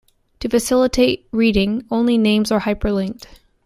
[0.39, 3.27] To facilitate reading, only names are hyperlinked.